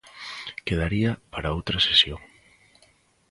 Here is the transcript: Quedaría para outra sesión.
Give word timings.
Quedaría 0.67 1.11
para 1.33 1.53
outra 1.57 1.83
sesión. 1.87 2.21